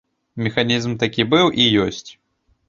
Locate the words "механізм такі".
0.45-1.27